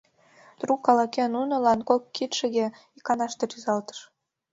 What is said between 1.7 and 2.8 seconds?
кок кидшыге